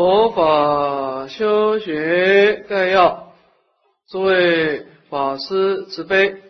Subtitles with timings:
[0.00, 3.34] 佛法修学概要，
[4.08, 6.40] 诸位法师慈悲，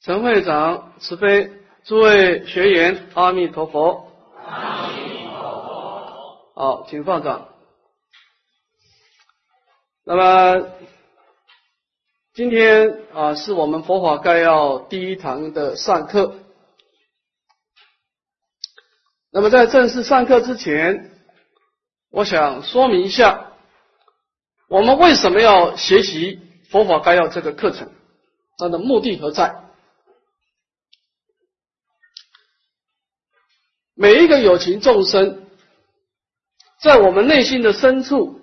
[0.00, 1.50] 陈会长慈悲，
[1.84, 4.10] 诸位学员阿弥陀佛。
[4.46, 6.52] 阿弥陀佛。
[6.54, 7.48] 好，请放掌。
[10.06, 10.66] 那么
[12.32, 16.34] 今天啊，是我们佛法概要第一堂的上课。
[19.30, 21.10] 那么在正式上课之前，
[22.14, 23.50] 我想说明一下，
[24.68, 26.38] 我们为什么要学习
[26.70, 27.90] 佛法概要这个课程，
[28.56, 29.64] 它的目的何在？
[33.94, 35.44] 每一个有情众生，
[36.80, 38.40] 在我们内心的深处，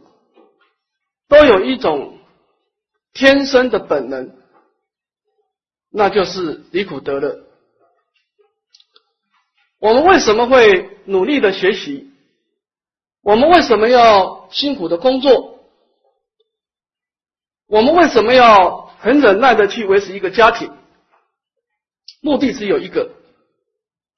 [1.29, 2.19] 都有一种
[3.13, 4.35] 天生的本能，
[5.89, 7.47] 那就是离苦得乐。
[9.79, 12.10] 我们为什么会努力的学习？
[13.21, 15.59] 我们为什么要辛苦的工作？
[17.67, 20.71] 我们为什么要很忍耐的去维持一个家庭？
[22.21, 23.11] 目的只有一个，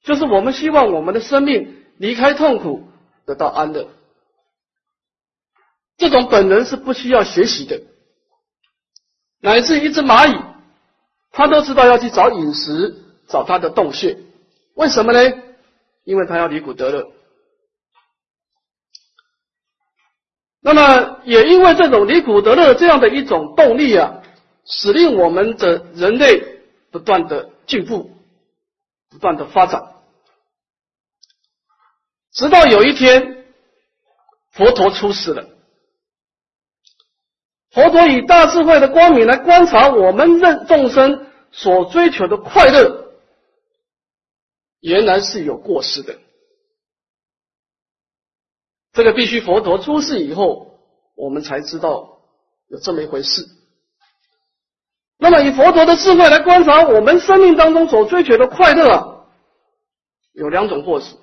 [0.04, 2.88] 就是我们希望我们的生命离开痛苦，
[3.26, 3.90] 得到安乐。
[5.98, 7.82] 这种本能是不需要学习的，
[9.40, 10.42] 乃至一只蚂蚁，
[11.32, 14.18] 它都知道要去找饮食，找它的洞穴。
[14.76, 15.38] 为什么呢？
[16.04, 17.12] 因为他要离苦得乐，
[20.64, 24.24] 那么也因为这种离苦得乐这样的一种动力啊，
[24.66, 26.42] 使令我们的人类
[26.90, 28.12] 不断的进步，
[29.10, 29.84] 不断的发展，
[32.32, 33.46] 直到有一天
[34.52, 35.50] 佛陀出世了，
[37.72, 43.12] 佛陀以大智慧的光明来观察我们任众生所追求的快乐。
[44.80, 46.20] 原来是有过失的，
[48.94, 50.80] 这个必须佛陀出世以后，
[51.16, 52.20] 我们才知道
[52.68, 53.46] 有这么一回事。
[55.18, 59.26] 那么以佛陀的智慧来观察我们生命当中所追求的快乐，
[60.34, 61.16] 有两种过失。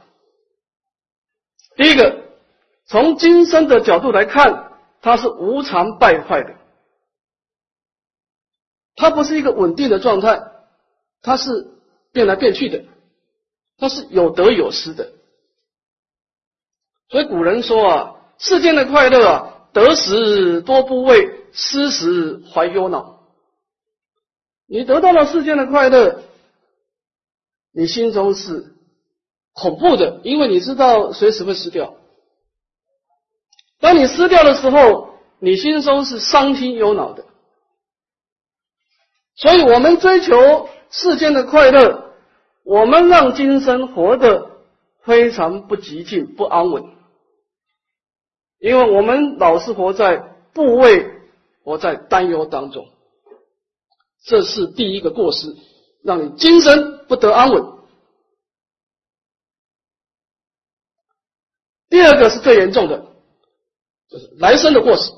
[1.76, 2.24] 第一个，
[2.86, 6.56] 从今生的角度来看，它是无常败坏的，
[8.96, 10.42] 它不是一个稳定的状态，
[11.22, 11.68] 它是
[12.12, 12.84] 变来变去的。
[13.78, 15.12] 它是有得有失的，
[17.10, 23.20] 所以古人说啊，世间的快乐啊，得时多不畏，失时怀忧恼。
[24.66, 26.22] 你得到了世间的快乐，
[27.72, 28.76] 你心中是
[29.52, 31.94] 恐怖的，因为你知道随时会失掉。
[33.80, 37.24] 当你失掉的时候，你心中是伤心忧恼的。
[39.34, 42.12] 所以我们追求世间的快乐。
[42.62, 44.50] 我们让今生活得
[45.02, 46.84] 非常不极静、不安稳，
[48.60, 50.18] 因为我们老是活在
[50.52, 51.10] 部位、
[51.64, 52.86] 活在担忧当中，
[54.22, 55.56] 这是第一个过失，
[56.04, 57.64] 让你今生不得安稳。
[61.88, 63.06] 第二个是最严重的，
[64.10, 65.10] 就是来生的过失，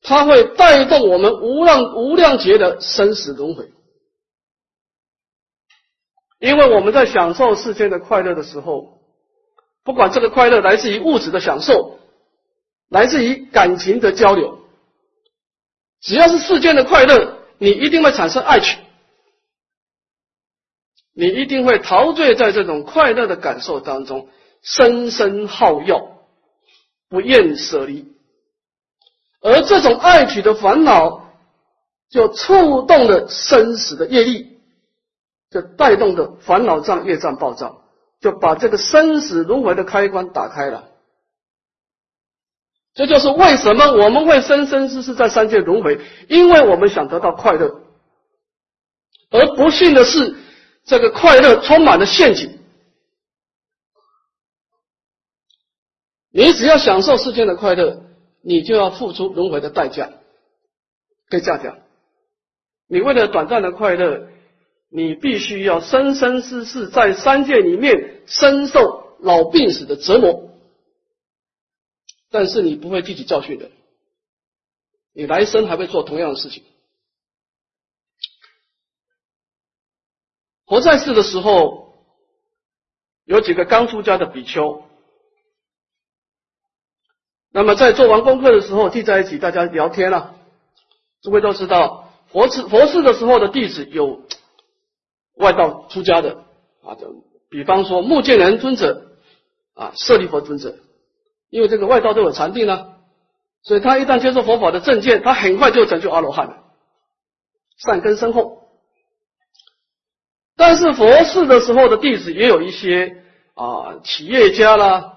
[0.00, 3.72] 它会带动我们无量无量劫的生死轮回。
[6.38, 9.00] 因为我们在享受世间的快乐的时候，
[9.82, 11.97] 不管这个快乐来自于物质的享受，
[12.88, 14.58] 来自于感情的交流，
[16.00, 18.78] 只要是世间的快乐，你一定会产生爱取，
[21.14, 24.28] 你一定会陶醉在这种快乐的感受当中，
[24.62, 26.18] 深深好要，
[27.08, 28.12] 不愿舍离，
[29.40, 31.24] 而这种爱取的烦恼，
[32.10, 34.56] 就触动了生死的业力。
[35.50, 37.82] 就带动的烦恼障、业障暴躁，
[38.20, 40.87] 就把这个生死轮回的开关打开了。
[42.98, 47.80] 这就是为什么我们会生生世世在三界轮回，因为我们想得到快乐。
[49.30, 50.34] 而不幸的是，
[50.84, 52.58] 这个快乐充满了陷阱。
[56.32, 58.02] 你只要享受世间的快乐，
[58.42, 60.10] 你就要付出轮回的代价。
[61.30, 61.78] 可以这样讲，
[62.88, 64.26] 你为了短暂的快乐。
[64.90, 70.47] 你必须要生生世世在三界里面深受老病死的折磨，
[72.30, 73.70] 但是你不会汲取教训的，
[75.12, 76.64] 你来生还会做同样的事情。
[80.64, 82.04] 活在世的时候，
[83.24, 84.84] 有几个刚出家的比丘，
[87.50, 90.38] 那么在做完功课的时候，聚在一起大家聊天了。
[91.22, 94.26] 诸位都知道，佛世佛世的时候的弟子有。
[95.38, 96.44] 外道出家的
[96.82, 99.20] 啊，就比方说目犍连尊者
[99.74, 100.76] 啊，舍利佛尊者，
[101.50, 102.94] 因为这个外道都有禅定呢，
[103.62, 106.56] 所以他一旦接受佛法的正见，他很快就成就阿罗汉了，
[107.78, 108.68] 善根深厚。
[110.56, 113.22] 但是佛世的时候的弟子也有一些
[113.54, 115.14] 啊企业家啦、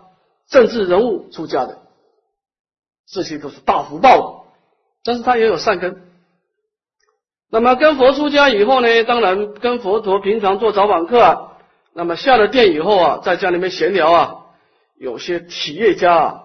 [0.48, 1.80] 政治人物出家的，
[3.10, 4.46] 这些都是大福报，
[5.04, 6.04] 但是他也有善根。
[7.50, 11.58] 那么跟佛出家以后呢，当然跟佛陀平常做早晚课啊，
[11.94, 14.41] 那么下了殿以后啊，在家里面闲聊啊。
[15.02, 16.44] 有些企业家啊，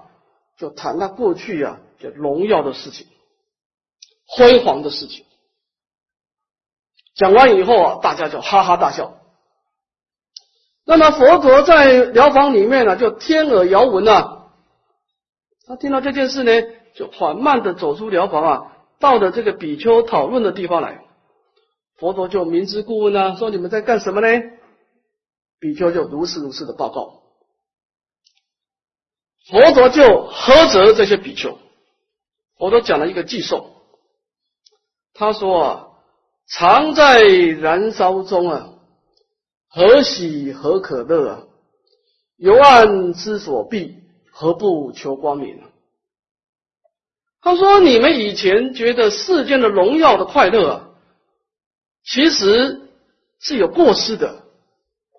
[0.56, 3.06] 就谈他过去啊，这荣耀的事情、
[4.26, 5.26] 辉煌的事情。
[7.14, 9.20] 讲完以后啊，大家就哈哈大笑。
[10.86, 14.46] 那么佛陀在疗房里面呢，就天耳遥闻啊，
[15.66, 16.50] 他听到这件事呢，
[16.94, 21.04] 就缓慢的走出疗房啊，到了这个比丘讨论的地方来。
[21.98, 24.28] 佛陀就明知故问啊，说你们在干什么呢？
[25.60, 27.25] 比丘就如是如是的报告。
[29.48, 31.56] 佛陀就呵责这些比丘，
[32.58, 33.70] 佛陀讲了一个寄颂，
[35.14, 35.87] 他说啊，
[36.48, 38.70] 常在燃烧中啊，
[39.69, 41.43] 何喜何可乐啊？
[42.37, 43.94] 由暗之所蔽，
[44.32, 45.62] 何不求光明？
[47.40, 50.88] 他说，你们以前觉得世间的荣耀的快乐啊，
[52.04, 52.90] 其实
[53.38, 54.42] 是有过失的，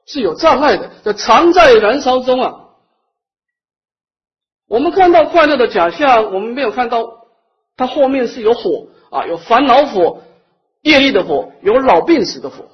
[0.05, 2.66] 是有障碍的，这常在燃烧中啊。
[4.67, 7.27] 我们看到快乐的假象，我们没有看到
[7.75, 10.23] 它后面是有火啊，有烦恼火、
[10.81, 12.65] 业力的火，有老病死的火。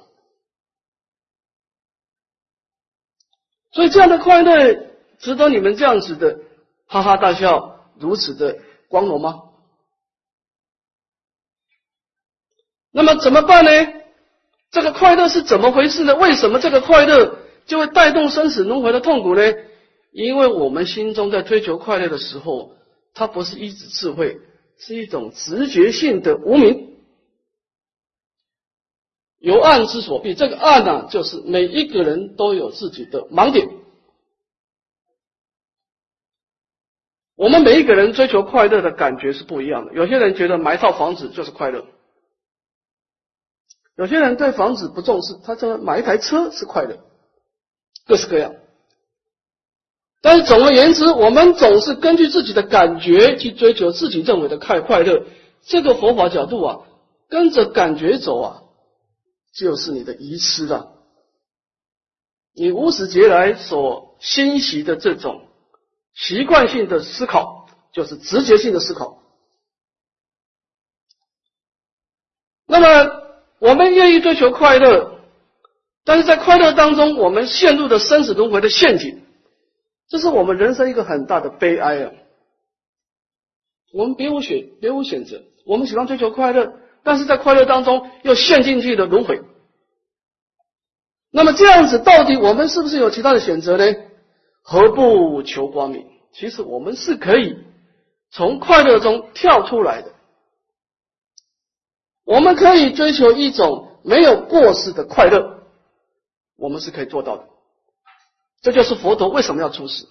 [3.72, 4.86] 所以这样的快乐
[5.18, 6.38] 值得你们这样子的
[6.86, 8.58] 哈哈大笑，如此的
[8.88, 9.42] 光荣吗？
[12.90, 13.70] 那么怎么办呢？
[14.70, 16.14] 这个快乐是怎么回事呢？
[16.16, 19.42] 为什么这个快乐就会带动生死轮回的痛苦呢？
[20.14, 22.76] 因为我们心中在追求快乐的时候，
[23.14, 24.40] 它不是一指智慧，
[24.78, 26.98] 是一种直觉性的无明，
[29.38, 30.36] 由暗之所蔽。
[30.36, 33.68] 这个暗呢，就是每一个人都有自己的盲点。
[37.34, 39.94] 我们每一个人追求快乐的感觉是不一样的。
[39.94, 41.84] 有些人觉得买套房子就是快乐，
[43.96, 47.00] 有些人对房子不重视，他说买一台车是快乐，
[48.06, 48.54] 各式各样。
[50.24, 55.26] 但是总而言之，我们总是根据自己的感觉去追求自己认为的快快乐。
[55.66, 56.78] 这个佛法角度啊，
[57.28, 58.62] 跟着感觉走啊，
[59.54, 60.92] 就是你的遗失了。
[62.54, 65.42] 你无始劫来所欣习的这种
[66.14, 69.18] 习惯性的思考，就是直觉性的思考。
[72.66, 73.10] 那么
[73.58, 75.18] 我们愿意追求快乐，
[76.02, 79.22] 但是在快乐当中，我们陷入的生死轮回的陷阱。
[80.08, 82.12] 这是我们人生一个很大的悲哀啊！
[83.92, 85.42] 我们别无选，别无选择。
[85.64, 89.42] 我们喜欢追求快乐，但是在快乐当中又陷进去的轮回。
[91.30, 93.84] 那么这样子，到底我们是不是有其他的选择呢？
[94.62, 96.06] 何不求光明？
[96.32, 97.56] 其实我们是可以
[98.30, 100.12] 从快乐中跳出来的。
[102.24, 105.62] 我们可以追求一种没有过失的快乐，
[106.56, 107.48] 我们是可以做到的。
[108.64, 110.06] 这就是佛陀为什么要出世，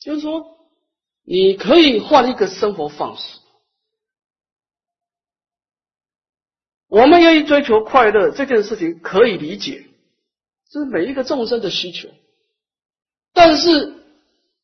[0.00, 0.56] 就是说，
[1.22, 3.38] 你可以换一个生活方式。
[6.88, 9.84] 我们愿意追求快乐这件事情可以理解，
[10.70, 12.08] 这是每一个众生的需求。
[13.34, 13.92] 但是，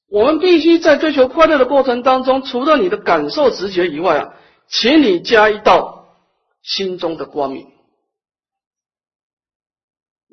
[0.08, 4.34] 我们必须在追求快乐的过程当中，除了你的感受直觉以外啊，
[4.66, 6.16] 请你加一道
[6.62, 7.70] 心中的光明。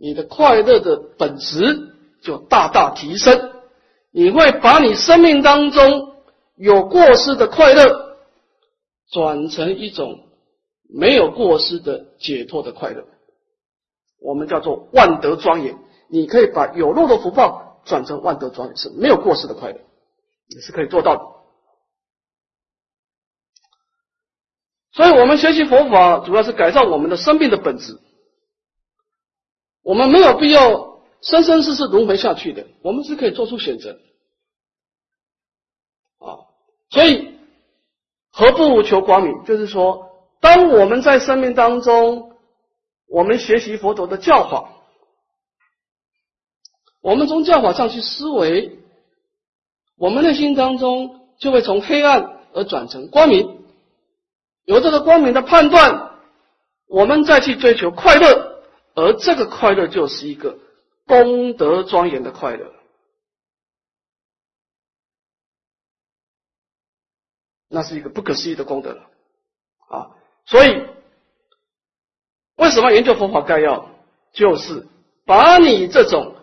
[0.02, 3.52] 你的快乐的本质就大大提升，
[4.12, 6.16] 你会把你生命当中
[6.56, 8.18] 有过失的快乐
[9.12, 10.28] 转成一种
[10.90, 13.06] 没有过失的解脱的快乐，
[14.22, 15.78] 我们叫做万德庄严。
[16.08, 19.80] 你可以把有漏的福报转成万德庄严，是没有过失的快乐，
[20.48, 21.22] 也是可以做到的。
[24.92, 28.00] 所以，我们学习佛法主要是改造我们的生命的本质。
[29.82, 33.98] 我们没有必要生生世世轮回下去的，我们是可以做出选择
[36.20, 36.46] 啊。
[36.90, 37.38] 所以
[38.32, 39.44] 何不求光明？
[39.46, 42.38] 就是说，当我们在生命当中，
[43.08, 44.70] 我们学习佛陀的教法，
[47.02, 48.80] 我们从教法上去思维，
[49.98, 53.64] 我们内心当中就会从黑暗而转成光明。
[54.66, 56.12] 有这个光明的判断，
[56.88, 58.59] 我们再去追求快乐。
[59.00, 60.60] 而这个快乐就是一个
[61.06, 62.74] 功德庄严的快乐。
[67.68, 69.10] 那是一个不可思议的功德了
[69.90, 70.10] 啊！
[70.46, 70.88] 所以，
[72.56, 73.92] 为什么研究佛法概要？
[74.34, 74.88] 就是
[75.26, 76.36] 把你这种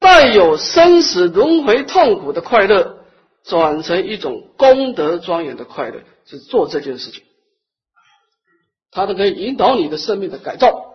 [0.00, 3.04] 带有生死轮回痛苦的快乐，
[3.44, 7.24] 转成一种功德庄严的快乐，是做这件事情。
[8.90, 10.85] 它都可以引导你的生命的改造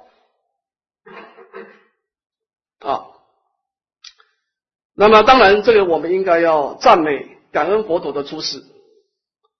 [2.81, 3.07] 啊。
[4.93, 8.61] 那么，当然，这个我们应该要赞美、感恩佛陀的出世，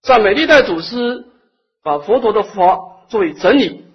[0.02, 1.26] 赞美历代祖师
[1.82, 3.86] 把佛陀的法作为整理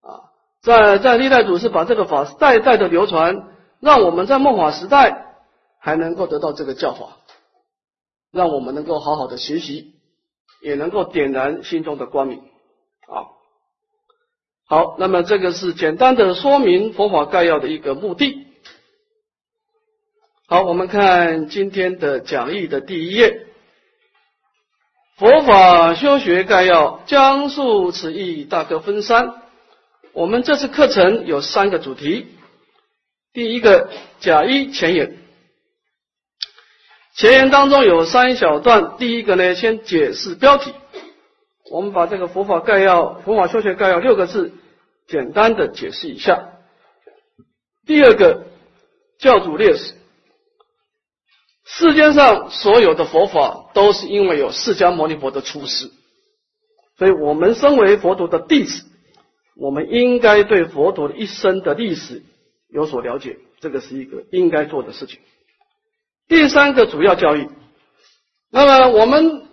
[0.00, 0.30] 啊，
[0.62, 3.48] 在在历代祖师把这个法代代的流传，
[3.80, 5.34] 让我们在末法时代
[5.80, 7.16] 还能够得到这个教法，
[8.32, 9.96] 让我们能够好好的学习，
[10.62, 13.26] 也能够点燃心中的光明啊。
[14.66, 18.46] 好，那么这个是简单的说明佛法概要的一个目的。
[20.50, 23.46] 好，我们看今天的讲义的第一页，
[25.16, 29.32] 佛法修学概要，将述此义，大概分三。
[30.12, 32.26] 我们这次课程有三个主题，
[33.32, 35.18] 第一个假一前言，
[37.14, 40.74] 前言当中有三小段，第一个呢先解释标题，
[41.70, 44.52] 我们把这个佛法概要、佛法修学概要六个字
[45.06, 46.48] 简单的解释一下。
[47.86, 48.48] 第二个
[49.20, 49.94] 教主列史。
[51.64, 55.90] 世间上所有的佛法都是因为有释迦牟尼佛的出世，
[56.98, 58.84] 所以我们身为佛陀的弟子，
[59.56, 62.22] 我们应该对佛陀的一生的历史
[62.68, 65.20] 有所了解，这个是一个应该做的事情。
[66.28, 67.48] 第三个主要教育，
[68.50, 69.46] 那么我们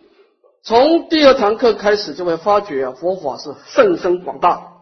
[0.64, 4.74] 从第二堂课开始就会发觉啊，佛法是甚深广大，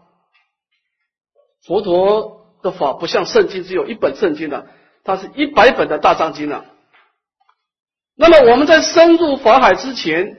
[1.66, 4.68] 佛陀的法不像圣经只有一本圣经的，
[5.04, 6.64] 它是一百本的大藏经啊。
[8.16, 10.38] 那么我们在深入法海之前，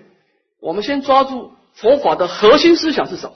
[0.59, 3.35] 我们先抓住佛法的核心思想是什么？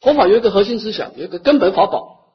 [0.00, 2.26] 佛法有一个核心思想，有一个根本法宝，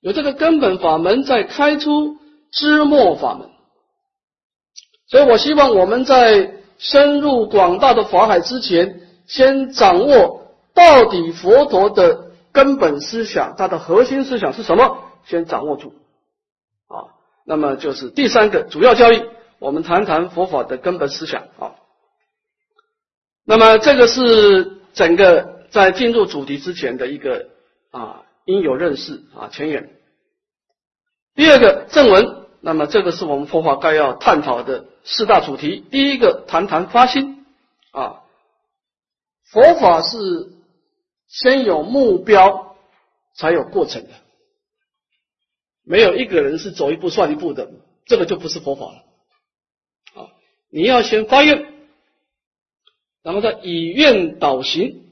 [0.00, 2.18] 有这个根本法门在开出
[2.52, 3.48] 知末法门。
[5.06, 14.98] 所以我希望我们在深入广大的法海之前，先掌握到底佛陀的根本思想，它的核心思想是什么？
[15.24, 15.94] 先掌握住
[16.88, 17.14] 啊。
[17.46, 19.22] 那么就是第三个主要教义。
[19.64, 21.72] 我们谈谈佛法的根本思想啊。
[23.46, 27.48] 那么这个是整个在进入主题之前的一个
[27.90, 29.90] 啊应有认识啊前言。
[31.34, 35.82] 第二个正文，那么这个是我们佛法概要探讨的四大主题。
[35.90, 37.46] 第一个谈谈发心
[37.92, 38.20] 啊，
[39.50, 40.18] 佛法是
[41.26, 42.76] 先有目标
[43.34, 44.10] 才有过程的，
[45.86, 47.70] 没有一个人是走一步算一步的，
[48.04, 49.04] 这个就不是佛法了。
[50.74, 51.66] 你要先发愿，
[53.22, 55.04] 然后再以愿导行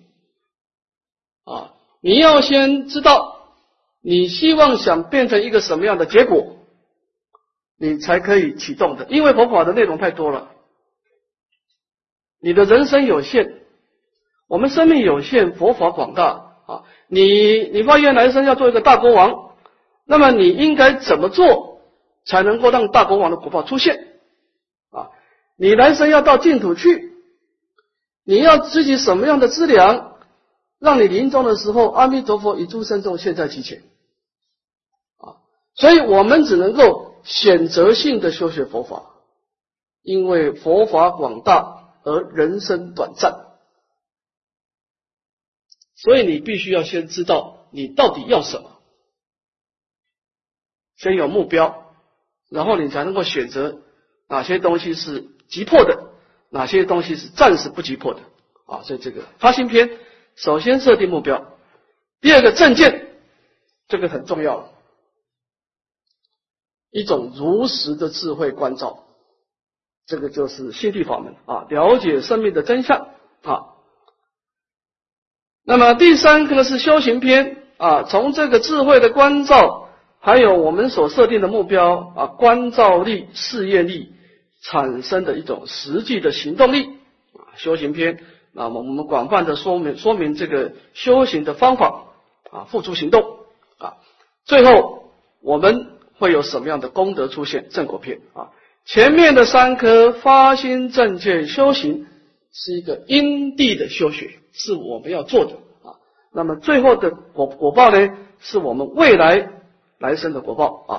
[1.45, 1.73] 啊！
[2.01, 3.47] 你要先知道
[4.01, 6.57] 你希望想变成一个什么样的结果，
[7.79, 9.07] 你才可以启动的。
[9.09, 10.51] 因为佛法的内容太多了，
[12.41, 13.61] 你的人生有限，
[14.49, 16.83] 我们生命有限，佛法广大啊！
[17.07, 19.55] 你你发愿来生要做一个大国王，
[20.07, 21.81] 那么你应该怎么做
[22.25, 24.09] 才能够让大国王的果报出现？
[25.57, 27.13] 你来生要到净土去，
[28.25, 30.19] 你要自己什么样的资粮，
[30.81, 33.85] 让你临终的时候，阿弥陀佛与诸圣众现在其前
[35.19, 35.39] 啊！
[35.75, 39.11] 所以我们只能够选择性的修学佛法，
[40.03, 43.47] 因为佛法广大而人生短暂，
[45.95, 48.71] 所以你必须要先知道你到底要什么，
[50.97, 51.95] 先有目标，
[52.49, 53.83] 然后你才能够选择
[54.29, 55.29] 哪些东西是。
[55.53, 56.09] 急迫的
[56.49, 58.21] 哪些东西是暂时不急迫的
[58.65, 58.81] 啊？
[58.85, 59.91] 所以这个发心篇
[60.35, 61.47] 首先设定目标，
[62.23, 63.09] 第二个正见，
[63.87, 64.71] 这个很重要，
[66.91, 69.05] 一种如实的智慧关照，
[70.07, 73.09] 这个就是心地法门啊，了解生命的真相
[73.43, 73.77] 啊。
[75.65, 84.15] 那么第三个呢是修行篇啊，从这个智慧的关照，还有我们所设定的目标啊，关照力、试验力。
[84.63, 86.85] 产生的一种实际的行动力
[87.35, 88.21] 啊，修行篇，
[88.53, 92.05] 那么我们广泛的说明说明这个修行的方法
[92.51, 93.23] 啊，付诸行动
[93.79, 93.97] 啊，
[94.45, 97.69] 最后我们会有什么样的功德出现？
[97.71, 98.51] 正果篇啊，
[98.85, 102.07] 前面的三颗发心正见修行
[102.53, 105.99] 是一个因地的修学，是我们要做的啊，
[106.33, 109.51] 那么最后的果果报呢，是我们未来
[109.99, 110.95] 来生的果报啊。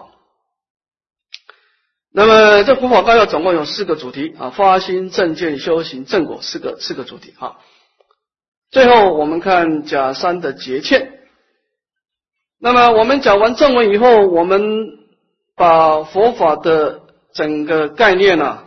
[2.16, 7.58] 那么这佛法纲要总共有四个主题啊，发心、正见、修行、正果四个四个主题哈。
[8.70, 11.20] 最后我们看甲三的结欠。
[12.60, 14.62] 那么我们讲完正文以后，我们
[15.56, 17.02] 把佛法的
[17.34, 18.64] 整个概念呢，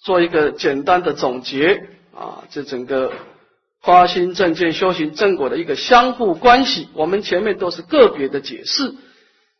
[0.00, 3.12] 做一个简单的总结啊，这整个
[3.82, 8.94] 发心、正见、修行、正果的一个相互关系，我们前面都是个别的解释。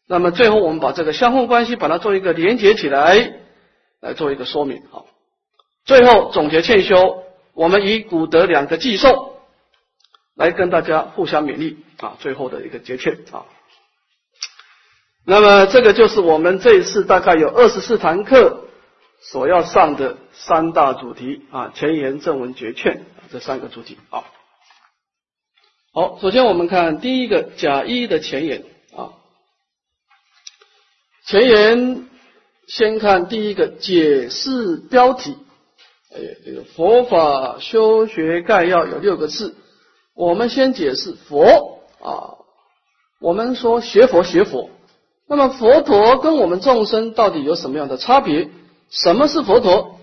[0.09, 3.41] 那么最后我们把这个相互关系把它做一个连接起来，
[4.01, 4.83] 来做一个说明。
[4.91, 5.07] 好，
[5.85, 9.35] 最后总结欠修，我们以古德两个寄送
[10.37, 13.47] 来跟大家互相勉励啊，最后的一个结劝啊。
[15.25, 18.69] 那么这个就是我们这一次大概有二十四堂课
[19.21, 24.23] 所要上的三大主题啊，前言、正文、结劝这三个主题啊。
[25.93, 28.63] 好，首先我们看第一个甲一的前言，
[31.27, 32.07] 前言
[32.69, 35.37] 先看第一个解释标题，
[36.15, 39.57] 哎，这个佛法修学概要有六个字，
[40.15, 42.39] 我们先解释佛啊，
[43.21, 44.71] 我们说学佛学佛。
[45.29, 48.49] 那么佛陀跟我们众生到底有什么样的差别？
[48.89, 49.99] 什么是佛陀？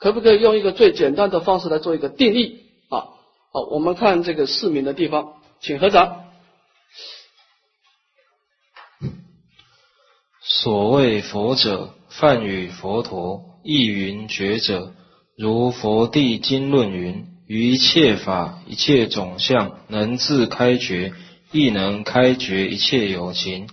[0.00, 3.06] 可不可以用一个最简单的方式来做一个定义啊？
[3.52, 6.24] 好，我们看这个市民的地方，请合掌。
[10.48, 14.92] 所谓佛者，梵语佛陀，意云觉者。
[15.36, 21.12] 如佛地经论云：于一切法、一切种相，能自开觉，
[21.50, 23.68] 亦能开觉一切有情。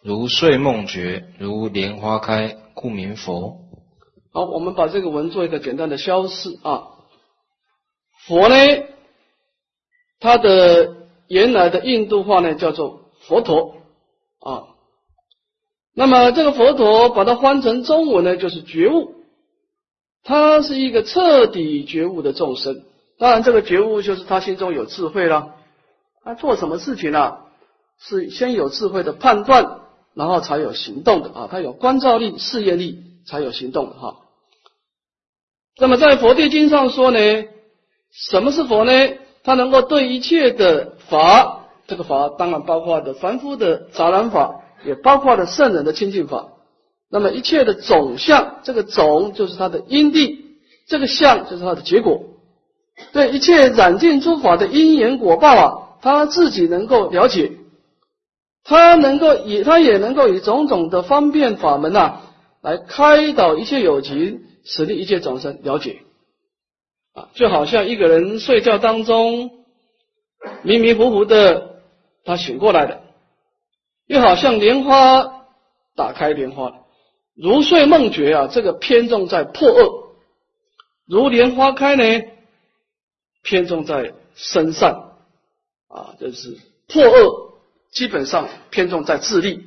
[0.00, 3.56] 如睡梦觉，如莲花开，故名佛。
[4.32, 6.84] 好，我们把这个文做一个简单的消释啊。
[8.26, 8.54] 佛呢，
[10.20, 13.74] 它的原来的印度话呢叫做佛陀
[14.38, 14.71] 啊。
[15.94, 19.14] 那么这个佛陀把它翻成中文呢，就是觉悟。
[20.24, 22.84] 他是一个彻底觉悟的众生。
[23.18, 25.54] 当然，这个觉悟就是他心中有智慧了。
[26.24, 27.38] 他做什么事情呢？
[27.98, 29.78] 是先有智慧的判断。
[30.14, 34.16] 然后才有行动的啊，他有观照力、事业力，才有行动的哈。
[35.78, 37.18] 那么在佛地经上说呢，
[38.10, 38.92] 什么是佛呢？
[39.42, 46.48] 他能够对一切的法，这个法当然包括的凡夫的杂染法，也包括了圣人的清净法。
[47.10, 50.56] 那么一切的总相，这个总就是它的因地，
[50.88, 52.22] 这个相就是它的结果。
[53.12, 57.52] 对一切染尽诸法的因缘果报啊，他自己能够了解。
[58.64, 62.20] 他能够以他也能够以种种的方便法门呐，
[62.62, 66.02] 来开导一切有情，使令一切众生了解
[67.12, 69.50] 啊，就好像一个人睡觉当中
[70.62, 71.80] 迷迷糊糊的，
[72.24, 73.01] 他醒过来的，
[74.06, 75.46] 又好像莲花
[75.94, 76.72] 打开莲花，
[77.34, 80.14] 如睡梦觉啊，这个偏重在破恶；
[81.06, 82.24] 如莲花开呢，
[83.42, 85.12] 偏重在生善
[85.88, 87.52] 啊，就是破恶。
[87.92, 89.66] 基本上偏重在自利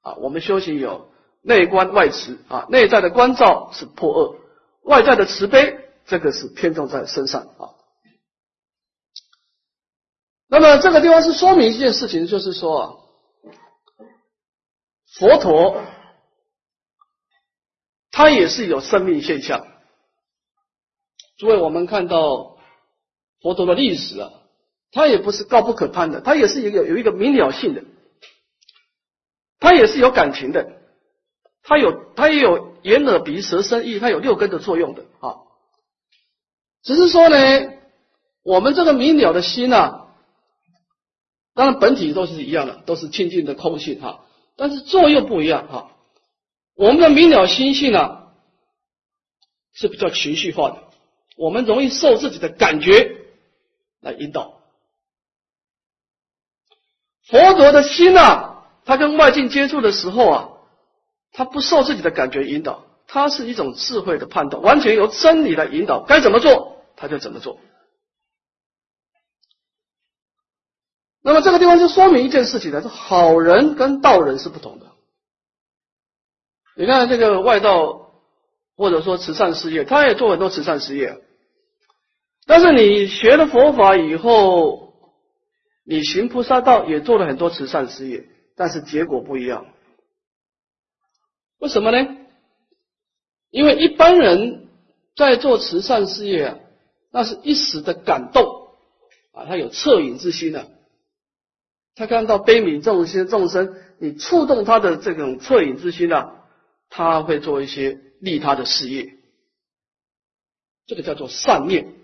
[0.00, 1.10] 啊，我们修行有
[1.42, 4.36] 内观外持啊，内在的关照是破恶，
[4.80, 7.76] 外在的慈悲这个是偏重在身上啊。
[10.48, 12.94] 那么这个地方是说明一件事情，就是说啊，
[15.18, 15.82] 佛陀
[18.10, 19.66] 他也是有生命现象。
[21.38, 22.58] 诸位，我们看到
[23.40, 24.30] 佛陀的历史啊。
[24.94, 27.82] 他也不是高不可攀的，他也是一个有一个明了性的，
[29.58, 30.70] 他也是有感情的，
[31.62, 35.36] 他有他也有眼耳鼻舌身意，他有六根的作用的啊。
[36.82, 37.72] 只是说呢，
[38.42, 40.08] 我们这个明了的心呐，
[41.54, 45.90] 当然本体都是一样的，都是清净的空性哈，但是作用不一样哈。
[46.74, 48.28] 我们的明了心性呢
[49.72, 50.78] 是比较情绪化的，
[51.36, 53.16] 我们容易受自己的感觉
[54.00, 54.60] 来引导。
[57.26, 60.48] 佛陀的心呐，他跟外境接触的时候啊，
[61.32, 67.58] 他不受自己的感觉引导，他是一种智慧的判断，完全由真理来引导，该怎么做他就怎么做。
[71.22, 74.86] 那么这个地方就说明一件事情呢，是好人跟道人是不同的。
[76.76, 78.12] 你看这个外道
[78.76, 81.20] 或者说慈善事业，他也做很多慈善事业，
[82.46, 84.80] 但是你学了佛法以后。
[85.84, 89.66] 你行菩萨道也做了很多慈善事业，但是结果不一样。
[91.58, 92.16] 为什么呢？
[93.50, 94.68] 因为一般人
[95.16, 96.58] 在做慈善事业啊，
[97.10, 98.68] 那是一时的感动
[99.32, 100.70] 啊，他有恻隐之心的，
[101.94, 106.46] 他看到悲悯众生众生，你触动他的这种恻隐之心啊，
[106.88, 109.14] 他会做一些利他的事业，
[110.86, 111.94] 这个叫做善念。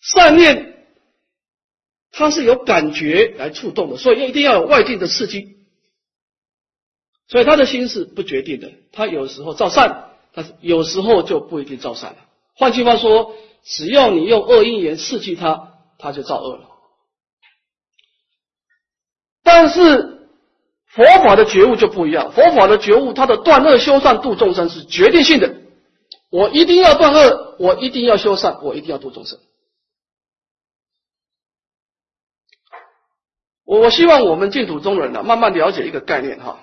[0.00, 0.86] 善念
[2.12, 5.56] 它是有感觉来触动的，所以一定要有外境的刺激。
[7.28, 12.18] 所以他的心是不决定的，他有时候造善，但是有时候就不一定造善了。
[12.54, 16.68] 换句话说，只要你用恶因缘刺激他，他就造恶了。
[19.58, 20.28] 但是
[20.84, 25.62] 佛法的觉悟就不一样，佛法的觉悟，它的断恶修善度众生是决定性的。
[26.28, 29.40] 我一定要断恶，我一定要修善，我一定要度众生。
[33.64, 36.62] 我希望我们净土中人呢，慢慢了解一个概念哈。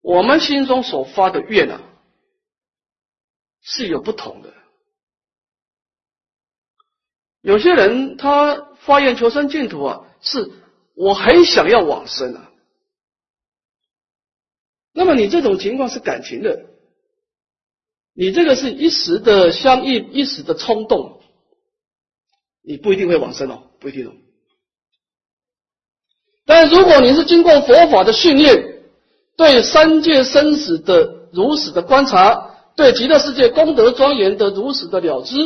[0.00, 1.80] 我们心中所发的愿啊，
[3.62, 4.52] 是有不同的。
[7.40, 10.50] 有些人他发愿求生净土啊，是
[10.94, 12.50] 我很想要往生啊。
[14.92, 16.66] 那么你这种情况是感情的，
[18.14, 21.20] 你这个是一时的相应，一时的冲动，
[22.62, 24.12] 你不一定会往生哦，不一定哦。
[26.44, 28.82] 但如果你是经过佛法的训练，
[29.36, 35.36] 对三界生死的如实的观察，对极乐世界功德庄严的如实的了知，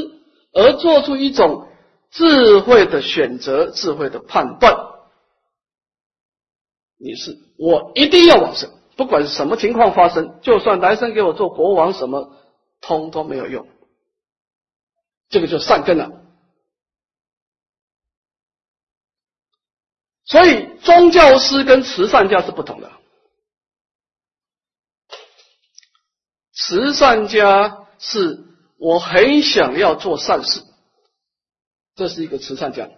[0.54, 1.66] 而做出一种
[2.12, 4.76] 智慧的选择、智慧的判断。
[6.98, 12.36] 你是我一定要往生，不管什么情况发生，就算来生给我做国王，什么
[12.80, 13.66] 通都没有用。
[15.28, 16.22] 这个就善根了。
[20.24, 22.92] 所以宗教师跟慈善家是不同的。
[26.54, 28.44] 慈善家是
[28.78, 30.62] 我很想要做善事，
[31.94, 32.88] 这是一个慈善家。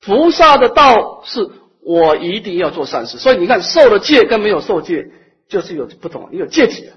[0.00, 5.10] 菩萨的道是我一定要做善事，所以你看受了戒跟没有受戒
[5.48, 6.90] 就是有不同，你有戒体，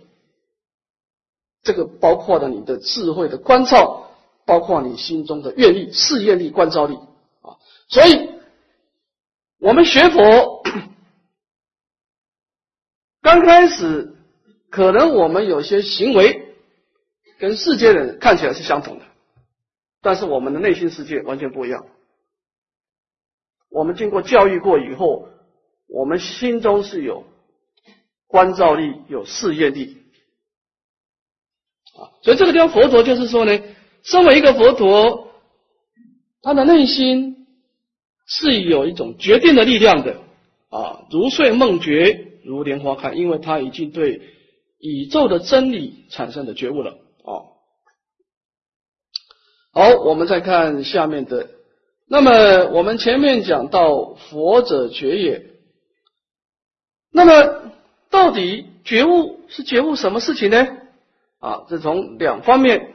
[1.63, 4.11] 这个包括了你的智慧的关照，
[4.45, 7.57] 包括你心中的愿力、事业力、关照力啊。
[7.87, 8.29] 所以
[9.59, 10.63] 我们学佛。
[13.23, 14.15] 刚开始，
[14.71, 16.50] 可能我们有些行为
[17.41, 19.05] 跟世界人看起来是相同的，
[19.99, 21.87] 但是我们的内心世界完全不一样。
[23.71, 25.27] 我们经过教育过以后，
[25.87, 27.23] 我们心中是有
[28.27, 29.97] 关照力、有事业力
[31.95, 32.13] 啊。
[32.21, 33.59] 所以这个地方佛陀就是说呢，
[34.03, 35.33] 身为一个佛陀，
[36.43, 37.47] 他的内心
[38.27, 40.21] 是有一种决定的力量的
[40.69, 41.91] 啊，如睡梦觉。
[42.43, 44.19] 如莲花开，因为他已经对
[44.79, 46.97] 宇宙的真理产生了觉悟了。
[47.23, 47.53] 哦，
[49.73, 51.47] 好，我们再看下面的。
[52.07, 55.51] 那么我们前面讲到佛者觉也。
[57.11, 57.71] 那么
[58.09, 60.67] 到底觉悟是觉悟什么事情呢？
[61.39, 62.93] 啊，这从两方面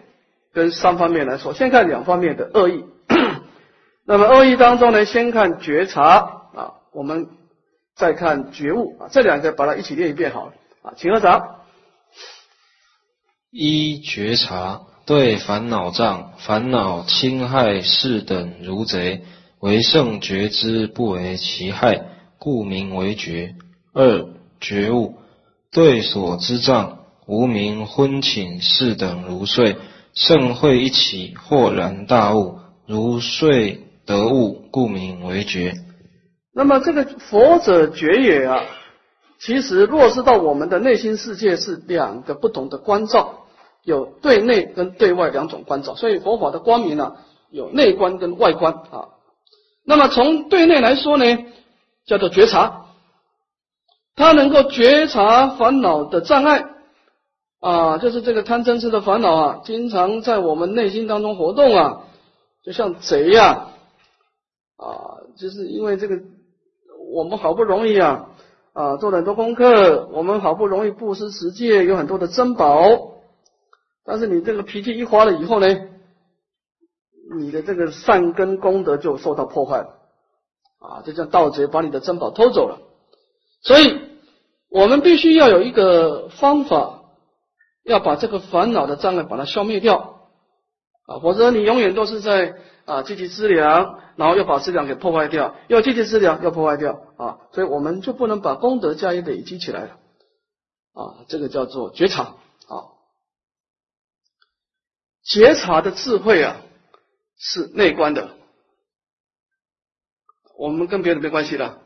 [0.53, 1.55] 跟三方面来说。
[1.55, 2.85] 先看两方面的恶意。
[4.05, 7.29] 那么恶意当中呢，先看觉察啊，我们。
[7.99, 11.56] 再看觉悟啊，这两个把它一起念一遍好了啊，请合掌。
[13.59, 19.23] 一觉察对烦恼障，烦恼侵害世等如贼，
[19.61, 22.03] 为圣觉之不为其害，
[22.39, 23.55] 故名为觉。
[23.95, 24.27] 二
[24.61, 25.15] 觉悟
[25.73, 29.77] 对所知障，无名昏寝世等如睡，
[30.13, 35.73] 圣会一起豁然大悟，如睡得悟，故名为觉。
[36.55, 38.65] 那么这个佛者觉也啊，
[39.41, 43.46] 其实落实到我们的内心世界是两个不同的关照，
[43.87, 45.95] 有对内跟对外两种关照。
[45.95, 47.15] 所以佛法的光明呢，
[47.51, 49.09] 有内观跟外观啊。
[49.87, 51.25] 那么从对内来说呢，
[52.05, 52.85] 叫做觉察，
[54.15, 56.67] 它能够觉察烦恼的障碍
[57.61, 62.03] 啊，就是这个贪嗔痴的烦恼啊，经常在我们内心当中活动啊，
[62.63, 63.69] 就像贼呀
[64.77, 66.21] 啊，就是因为这个。
[67.15, 68.27] 我们好不容易啊
[68.73, 72.83] 啊做了很多功课，我们好不容易布施持戒，有很多的珍宝，
[74.07, 75.67] 但是你这个脾气一发了以后呢，
[77.37, 79.99] 你的这个善根功德就受到破坏了。
[80.79, 82.79] 啊，就像盗贼把你的珍宝偷走了。
[83.63, 84.01] 所以，
[84.71, 87.03] 我们必须要有一个方法，
[87.83, 90.21] 要把这个烦恼的障碍把它消灭掉。
[91.07, 92.57] 啊，否则你永远都是在。
[92.87, 97.01] 啊，积极资粮，然后又把资粮给破坏掉，又积极资粮又破坏掉。
[97.17, 99.89] 啊，所以我们就不能把功德加以累积起来了。
[100.95, 102.37] 啊，这个叫做觉察，
[105.27, 106.63] 觉察的智慧啊
[107.37, 108.37] 是内观的，
[110.57, 111.83] 我们跟别人没关系的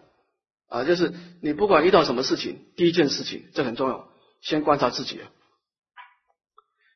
[0.69, 4.09] 啊，就是你不管遇到什么事情，第一件事情这很重要，
[4.43, 5.21] 先观察自己，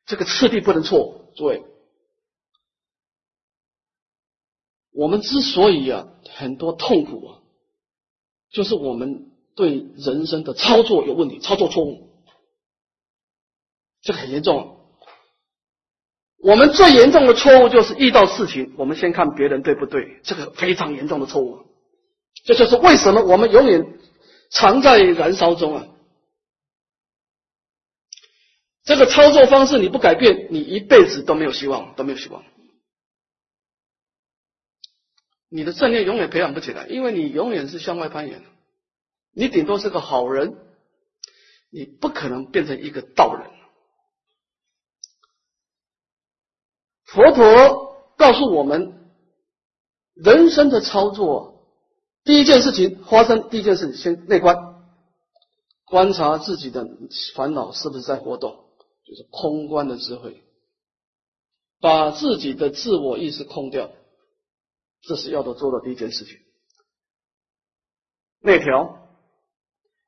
[0.05, 1.63] 这个次第不能错，诸位。
[4.91, 7.41] 我们之所以啊很多痛苦啊，
[8.51, 12.23] 就是我们对人生的操作有问题，操作错误，
[14.01, 14.74] 这个很严重。
[16.45, 21.65] 我们最严重的错误就是遇到事情，我们先看别人对不对，这个非常严重的错误。
[22.43, 23.97] 这就是为什么我们永远
[24.51, 25.87] 藏在燃烧中啊！
[28.83, 32.43] 这个操作方式你不改变，你一辈子都没有希望，都没有希望。
[35.49, 38.43] 你的正念永远培养不起来，因为你永远是向外攀岩，
[39.33, 40.55] 你顶多是个好人，
[41.71, 43.49] 你不可能变成一个道人。
[47.05, 48.93] 佛陀告诉我们，
[50.13, 51.65] 人生的操作，
[52.23, 54.57] 第一件事情发生，第一件事情先内观，
[55.85, 56.87] 观察自己的
[57.35, 58.65] 烦恼是不是在活动，
[59.05, 60.43] 就是空观的智慧，
[61.79, 63.91] 把自己的自我意识空掉，
[65.03, 66.37] 这是要做做的第一件事情。
[68.39, 69.09] 内调，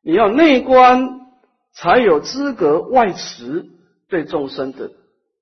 [0.01, 1.27] 你要内观，
[1.73, 3.69] 才有资格外持
[4.09, 4.91] 对众生的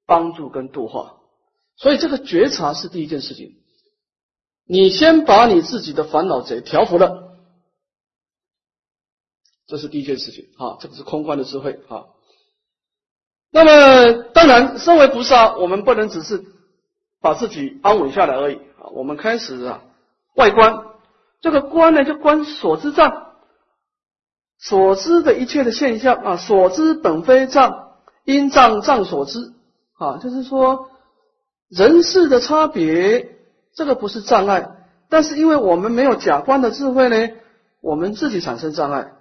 [0.06, 1.15] 帮助跟度化。
[1.78, 3.58] 所以这个觉察是第一件事情，
[4.66, 7.36] 你先把你自己的烦恼贼调服了，
[9.68, 10.46] 这是第一件事情。
[10.58, 11.82] 啊，这个是空观的智慧。
[11.90, 12.06] 啊。
[13.52, 16.46] 那么当然，身为菩萨，我们不能只是
[17.20, 18.56] 把自己安稳下来而已。
[18.80, 19.84] 啊，我们开始啊
[20.36, 20.82] 外观，
[21.42, 23.36] 这个观呢就观所知障，
[24.58, 26.16] 所知的一切的现象。
[26.16, 29.54] 啊，所知本非障，因障障所知。
[29.98, 30.90] 啊，就是说。
[31.70, 33.30] 人事的差别，
[33.74, 34.70] 这个不是障碍，
[35.10, 37.30] 但是因为我们没有假观的智慧呢，
[37.82, 39.14] 我们自己产生障碍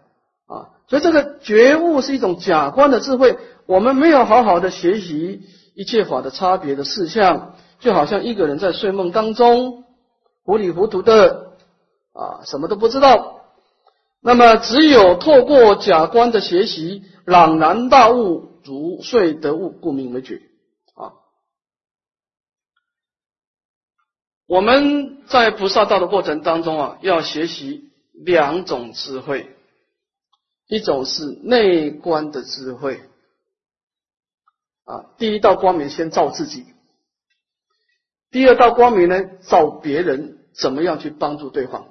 [0.47, 5.43] 啊，所以这个觉悟是一种假观的智慧，我们没有好好的学习
[5.75, 9.85] 一切法的差别的事项，就好像一个人在睡梦当中
[10.45, 11.53] 糊里糊涂的
[12.13, 13.41] 啊，什么都不知道，
[14.23, 20.41] 那么只有透过假观的学习，朗然大悟，如睡得悟，故名为觉。
[24.47, 29.57] 我们在菩萨道的过程当中啊，要学习两种智慧，
[30.69, 33.01] 一种是内观的智慧
[34.85, 36.67] 啊，第一道光明先照自己，
[38.31, 41.89] 第二道光明呢照别人，怎么样去帮助对方？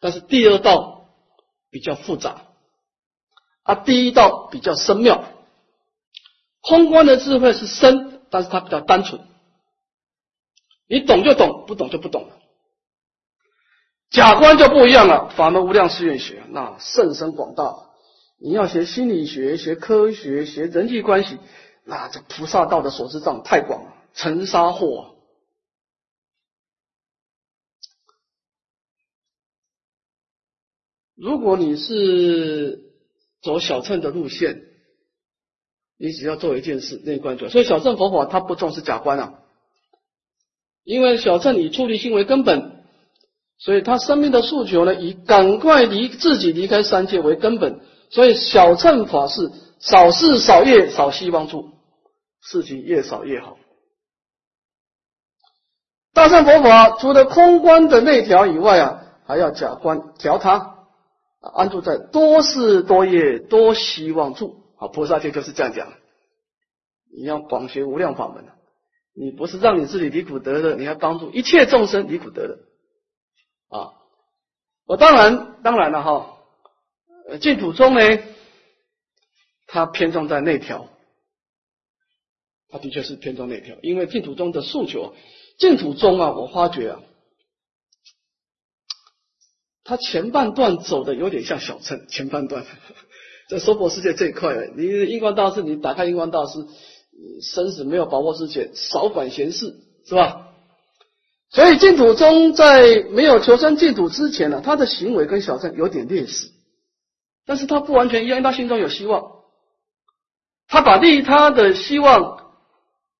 [0.00, 1.08] 但是第二道
[1.70, 2.42] 比较复杂，
[3.62, 5.24] 啊，第一道比较深妙。
[6.60, 9.20] 空观的智慧是深，但是它比较单纯。
[10.86, 12.38] 你懂就懂，不懂就不懂了。
[14.10, 17.88] 假观就不一样了，法门无量誓愿学，那甚深广大。
[18.38, 21.38] 你要学心理学、学科学、学人际关系，
[21.84, 25.12] 那这菩萨道的所知障太广了，尘沙惑。
[31.14, 32.90] 如果你是
[33.40, 34.60] 走小乘的路线，
[35.96, 37.48] 你只要做一件事，内观就。
[37.48, 39.41] 所以小乘佛法它不重视假观啊。
[40.84, 42.84] 因为小乘以出离心为根本，
[43.58, 47.80] 所以他生命的诉求呢，以赶快离自己离开三界为根本。
[48.10, 51.70] 所以小乘法是少事少业少希望住，
[52.42, 53.56] 事情越少越好。
[56.12, 60.74] 大乘佛法除了空观的内调以外啊，还要假观调他，
[61.40, 64.56] 安住在多事多业多希望住。
[64.76, 65.92] 啊，菩萨戒就是这样讲，
[67.16, 68.44] 你要广学无量法门
[69.14, 72.58] 你不是让你自己离苦得乐，你要帮助一切众生离苦得乐
[73.68, 73.92] 啊！
[74.86, 76.38] 我当然当然了哈，
[77.40, 78.00] 净土宗呢，
[79.66, 80.88] 它偏重在内调，
[82.68, 85.14] 它的确是偏重内调，因为净土宗的诉求，
[85.58, 87.00] 净土宗啊，我发觉啊，
[89.84, 92.64] 它前半段走的有点像小乘，前半段
[93.50, 96.66] 在娑婆世界这一块，你印光大师，你打开印光大师。
[97.40, 100.48] 生死没有把握之前，少管闲事，是吧？
[101.50, 106.48] 所以净土宗在没有求生净土之前呢，他的行为跟小镇有点劣势，
[107.44, 109.32] 但是他不完全一样，因为他心中有希望，
[110.66, 112.52] 他把利他的希望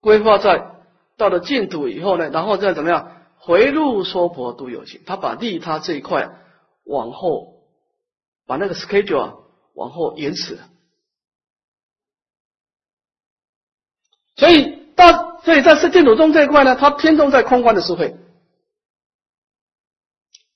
[0.01, 0.71] 规划在
[1.19, 6.31] 到了净土以后呢，然后再怎么样回路娑婆度有情，他把利他这一块
[6.87, 7.57] 往后
[8.47, 9.41] 把那个 schedule
[9.75, 10.59] 往后延迟。
[14.43, 18.17] 所以大，所以在是净土宗这一块呢，它偏重在空观的智慧。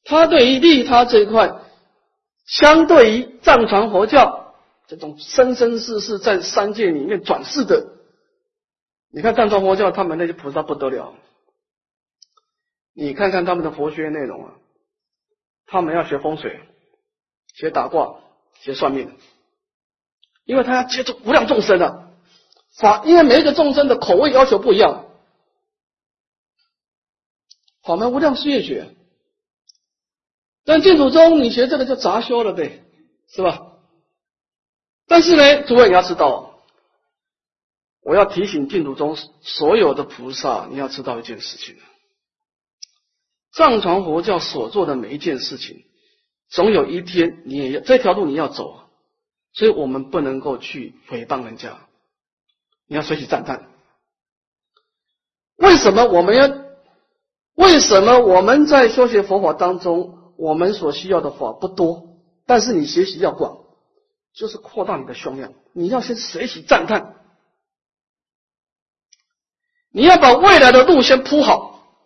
[0.02, 1.60] 他对于利他这一块，
[2.46, 4.56] 相对于藏传佛教
[4.88, 7.86] 这种生生世世在三界里面转世的，
[9.12, 11.14] 你看藏传佛教他们那些菩萨不得了，
[12.92, 14.54] 你看看他们的佛学内容啊，
[15.66, 16.58] 他们要学风水，
[17.54, 18.16] 学打卦，
[18.62, 19.16] 学算命，
[20.44, 22.05] 因为他要接触无量众生啊，
[22.78, 25.06] 法，因为每一个众生的口味要求不一样，
[27.82, 28.94] 法门无量世业学。
[30.64, 32.82] 但净土宗你学这个就杂修了呗，
[33.28, 33.72] 是吧？
[35.06, 36.60] 但是呢，诸位你要知道，
[38.02, 41.76] 我要提醒净土宗所有的菩萨，你要知道一件事情：
[43.52, 45.84] 藏传佛教所做的每一件事情，
[46.48, 48.90] 总有一天你也要这条路你要走，
[49.52, 51.78] 所以我们不能够去诽谤人家，
[52.86, 53.68] 你要随喜赞叹。
[55.56, 56.66] 为什么我们要？
[57.54, 60.34] 为什么我们在修学佛法当中？
[60.36, 63.64] 我们所需要的法不多，但是你学习要广，
[64.34, 65.54] 就是扩大你的胸量。
[65.72, 67.16] 你要先学习赞叹，
[69.90, 71.96] 你要把未来的路先铺好。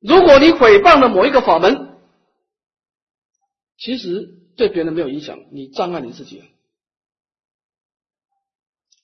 [0.00, 1.98] 如果你诽谤了某一个法门，
[3.76, 6.42] 其实对别人没有影响，你障碍你自己。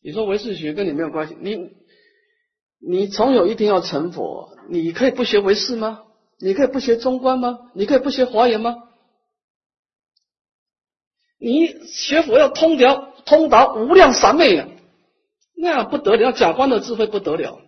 [0.02, 1.70] 你说唯识学跟你没有关系，你
[2.80, 6.04] 你总有一天要成佛，你可以不学唯识吗？
[6.38, 7.70] 你可以不学中观吗？
[7.74, 8.76] 你可以不学华严吗？
[11.38, 14.68] 你学佛要通达通达无量三昧啊，
[15.54, 17.60] 那样不得了，假观的智慧不得了，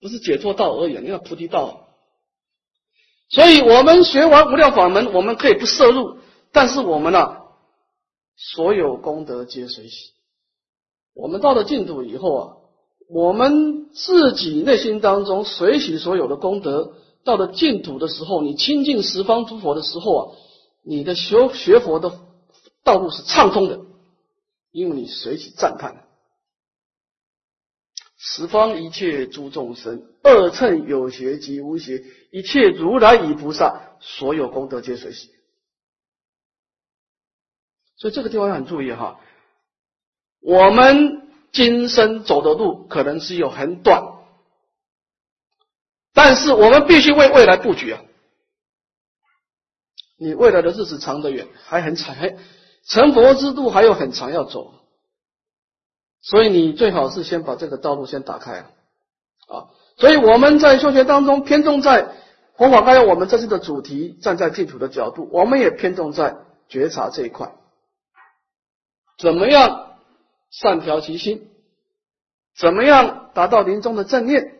[0.00, 1.88] 不是解脱道而已，你要菩提道。
[3.28, 6.18] 所以我们学完无量法门，我们可以不摄入，
[6.52, 7.36] 但是我们呢，
[8.36, 10.15] 所有功德皆随喜。
[11.16, 12.56] 我们到了净土以后啊，
[13.08, 16.92] 我们自己内心当中随喜所有的功德。
[17.24, 20.36] 到了净土的时候，你亲近十方诸佛的时候啊，
[20.84, 22.20] 你的学学佛的
[22.84, 23.80] 道路是畅通的，
[24.70, 26.06] 因为你随喜赞叹，
[28.16, 35.30] 十方一切诸众生，二乘有邪及无邪，一切如来与菩萨，所有功德皆随喜。
[37.96, 39.18] 所以这个地方要很注意哈，
[40.46, 44.14] 我们今生走的路可能是有很短。
[46.14, 48.00] 但是我们必须为未来布局啊！
[50.16, 52.36] 你未来的日子长得远，还很长，还
[52.86, 54.72] 成佛之路还有很长要走，
[56.22, 58.64] 所以你最好是先把这个道路先打开
[59.48, 59.68] 啊！
[59.98, 62.14] 所以我们在修学当中偏重在
[62.56, 66.36] 佛法概要，我们这次的主题站在净土的角度，我们也偏重在
[66.68, 67.52] 觉察这一块，
[69.18, 69.85] 怎么样
[70.50, 71.48] 善调其心？
[72.56, 74.52] 怎么样达到临终的正念？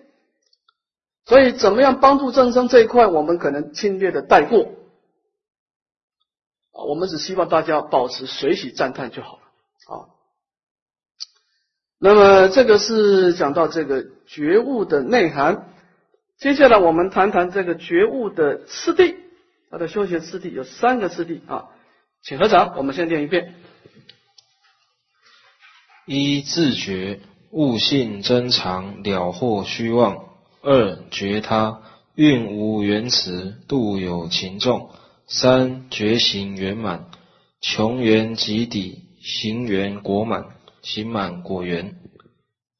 [1.25, 4.63] 所以，怎么样帮助众生这一块，我们可能轻略的带过
[6.73, 6.85] 啊。
[6.87, 9.43] 我们只希望大家保持随喜赞叹就好了
[9.95, 10.07] 啊。
[11.99, 15.73] 那么，这个是讲到这个觉悟的内涵。
[16.39, 19.17] 接下来，我们谈谈这个觉悟的次第，
[19.71, 21.71] 它的修学次第有三个次第啊。
[22.23, 23.55] 请合掌，我们先念一遍：
[26.09, 27.19] 一自觉
[27.51, 30.19] 悟性真常，了惑虚妄。
[30.63, 31.81] 二觉他
[32.15, 34.91] 运无缘慈，度有情众；
[35.27, 37.07] 三觉行圆满，
[37.61, 40.45] 穷圆极底，行圆果满，
[40.81, 41.97] 行满果圆。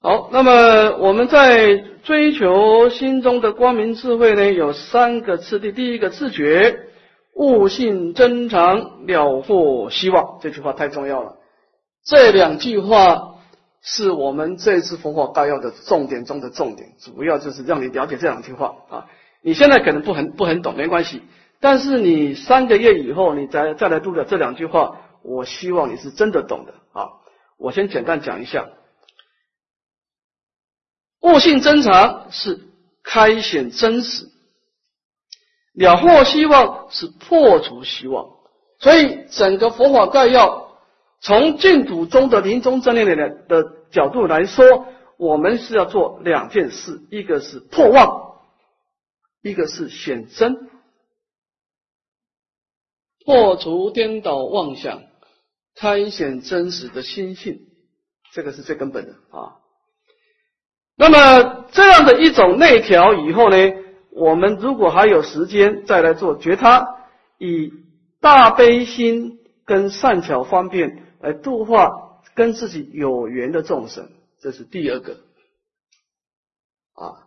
[0.01, 5.73] 好，那么我们在追求心中的光明智慧呢，有三个次第。
[5.73, 6.79] 第一个自觉，
[7.35, 10.39] 悟性真常，了惑希望。
[10.41, 11.36] 这句话太重要了。
[12.07, 13.35] 这两句话。
[13.89, 19.07] 是我们这次佛法概要的重点中的重点，主要就是让你了解这两句话啊。
[19.43, 21.23] 你现在可能不很不很懂，没关系。
[21.61, 27.11] 但是你三个月以后，你再再来读的这两句话，我希望你是真的懂的啊。
[27.59, 28.67] 我先简单讲一下，
[31.21, 32.59] 悟性真常是
[33.05, 34.27] 开显真实，
[35.75, 38.31] 了惑希望是破除希望，
[38.81, 40.66] 所以整个佛法概要
[41.21, 43.77] 从净土中的临终正念的的。
[43.89, 48.35] 角度来说，我们是要做两件事，一个是破妄，
[49.43, 50.69] 一个是显真，
[53.25, 55.03] 破除颠倒妄想，
[55.77, 57.61] 开显真实的心性，
[58.33, 59.55] 这个是最根本的啊。
[60.97, 63.57] 那么这样的一种内调以后呢，
[64.11, 66.99] 我们如果还有时间再来做觉他，
[67.39, 67.71] 以
[68.21, 72.05] 大悲心跟善巧方便来度化。
[72.35, 74.11] 跟自己有缘的众生，
[74.41, 75.17] 这是第二个
[76.93, 77.27] 啊。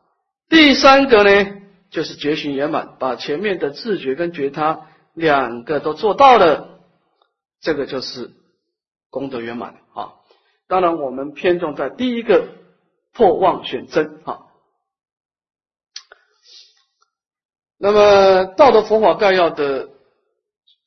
[0.49, 6.79] 第三个呢，就是觉醒圆满，把前面的自觉跟觉他两个都做到了，
[7.59, 8.29] 这个就是
[9.09, 10.13] 功德圆满啊。
[10.67, 12.47] 当然，我们偏重在第一个
[13.11, 14.45] 破妄选真啊。
[17.79, 19.89] 那么《道德佛法概要》的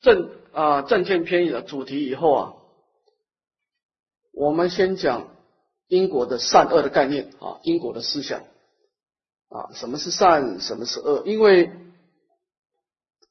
[0.00, 2.54] 正啊正见篇的主题以后啊，
[4.42, 5.28] 我们先讲
[5.86, 8.40] 因果的善恶的概念啊，因果的思想
[9.48, 11.22] 啊，什么是善，什么是恶？
[11.26, 11.70] 因为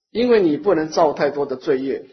[0.09, 2.07] 因为你不能造太多的罪业。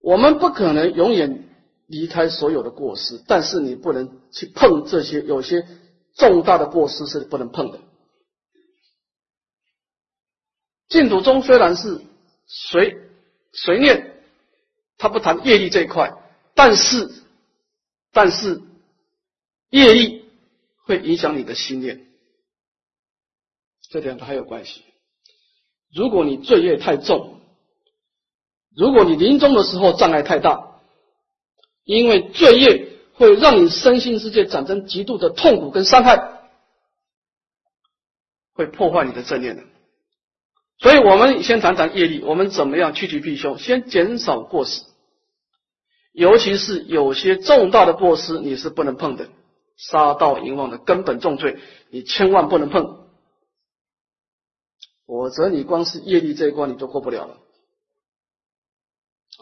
[0.00, 1.48] 我们不可能永远
[1.88, 5.66] 离开所有的过失，但是你不能去碰这些有些
[6.14, 7.80] 重大的过失是不能碰的。
[10.88, 12.00] 净土中虽然是
[12.46, 12.96] 随
[13.52, 14.15] 随念，
[14.98, 16.12] 他不谈业力这一块，
[16.54, 17.10] 但是
[18.12, 18.62] 但是
[19.70, 20.24] 业力
[20.84, 22.06] 会影响你的心念，
[23.90, 24.84] 这两个还有关系。
[25.94, 27.34] 如果你罪业太重。
[28.78, 30.82] 如果你临终的时候障碍太大，
[31.84, 36.42] 因为罪业会让你身心世界产生极度的痛苦跟伤害，
[38.52, 39.62] 会破坏你的正念的。
[40.78, 44.82] 所以我们先谈谈业力，我们怎么样趋吉避凶，先减少过失，
[46.12, 49.28] 尤其是有些重大的过失你是不能碰的，
[49.76, 51.58] 杀盗淫妄的根本重罪，
[51.90, 53.06] 你千万不能碰，
[55.06, 57.38] 否则你光是业力这一关你都过不了了。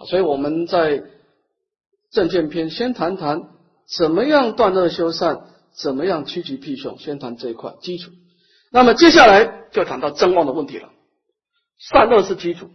[0.06, 1.02] 所以我们在
[2.10, 3.48] 正见篇先谈谈
[3.86, 8.12] 怎么样断恶修善，怎么样趋吉避凶，先谈这一块基础。
[8.70, 10.90] 那么接下来就谈到正旺的问题了。
[11.78, 12.70] 善恶是基础，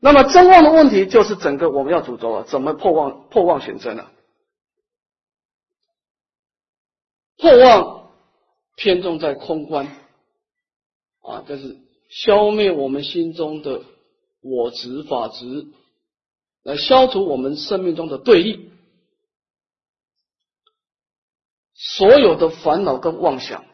[0.00, 4.10] 那么真妄的问题就是整个我们要主轴啊，怎么破妄破妄选真啊？
[7.36, 8.10] 破妄
[8.76, 9.86] 偏重在空观
[11.22, 11.78] 啊，就是
[12.08, 13.82] 消灭我们心中的
[14.40, 15.66] 我执法执。
[16.62, 18.70] 来消除我们生命中的对立，
[21.72, 23.64] 所有的烦恼跟妄想，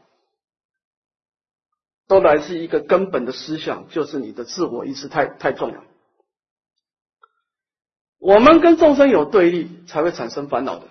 [2.06, 5.84] 都来自一个根本的思想，就是你的自我意识太太重了。
[8.18, 10.88] 我们跟众生有对立，才会产生烦恼的。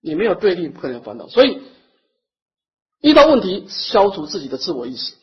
[0.00, 1.28] 你没有对立，不可能有烦恼。
[1.28, 1.62] 所以
[3.00, 5.14] 遇到问题，消除自己的自我意识。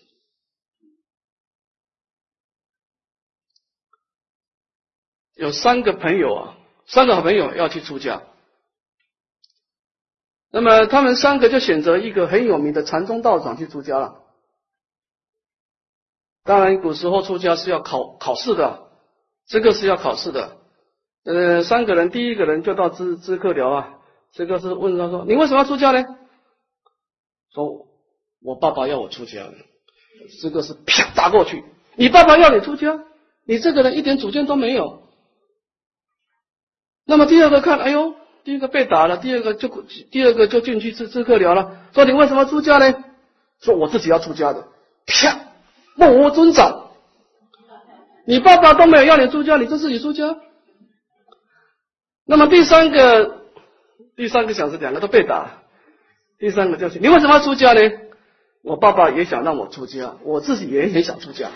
[5.33, 8.23] 有三个朋友啊，三个好朋友要去出家，
[10.55, 14.21] 那么他们三个就选择一个很有名的禅宗道长去出家了。
[16.45, 18.87] 当然，古时候出家是要考考试的，
[19.47, 20.55] 这个是要考试的。
[21.25, 23.99] 呃，三个人，第一个人就到知知客寮啊，
[24.31, 26.05] 这个是问他说：“你为什么要出家呢？”
[27.53, 27.87] 说
[28.41, 29.49] ：“我爸爸要我出家。”
[30.41, 33.03] 这个是啪打过去，你爸爸要你出家，
[33.45, 35.03] 你这个人一点主见都没有。
[37.03, 38.15] 那么第二个看，哎呦，
[38.45, 39.67] 第一个被打了，第二个就
[40.11, 42.93] 第二个就进去吃吃客聊了，说你为什么出家呢？
[43.59, 44.67] 说我自己要出家的，
[45.07, 45.39] 啪，
[45.95, 46.91] 目无尊长，
[48.27, 50.37] 你爸爸都没有要你出家，你就自己出家。
[52.27, 53.41] 那么第三个，
[54.15, 55.63] 第三个小时两个都被打，
[56.37, 57.81] 第三个就是你为什么要出家呢？
[58.61, 61.49] 我爸爸也想让我出家，我自己也很想出家，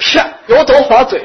[0.00, 1.22] 啪，油头滑嘴。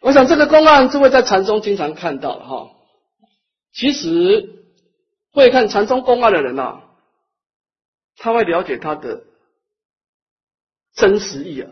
[0.00, 2.70] 我想这个公案，诸位在禅宗经常看到哈。
[3.72, 4.64] 其实
[5.32, 6.82] 会看禅宗公案的人呐，
[8.16, 9.24] 他会了解他的
[10.94, 11.70] 真实意啊，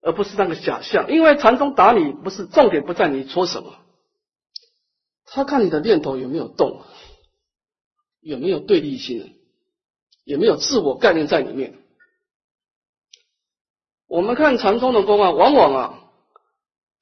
[0.00, 1.10] 而不是那个假象。
[1.12, 3.76] 因为禅宗打你，不是重点不在你说什么，
[5.26, 6.82] 他看你的念头有没有动，
[8.20, 9.38] 有没有对立心，
[10.24, 11.78] 有没有自我概念在里面。
[14.08, 16.09] 我们看禅宗的公案，往往啊。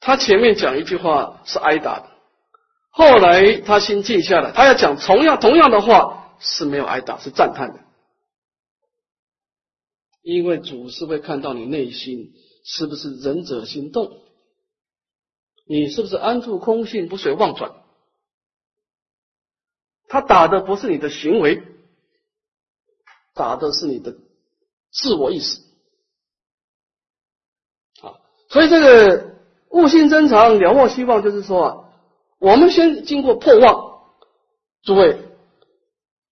[0.00, 2.08] 他前面讲一句话是挨打的，
[2.90, 7.80] 后来他心静下来，他要讲同样同样的话是没有挨打，是赞叹的，
[10.22, 12.32] 因为主是会看到你内心
[12.64, 14.22] 是不是仁者心动，
[15.66, 17.74] 你是不是安住空性不随妄转，
[20.06, 21.62] 他打的不是你的行为，
[23.34, 24.14] 打的是你的
[24.92, 25.60] 自我意识，
[28.00, 28.14] 啊，
[28.48, 29.37] 所以这个。
[29.70, 31.84] 悟性增长，了望希望，就是说啊，
[32.38, 33.88] 我们先经过破妄。
[34.82, 35.18] 诸位，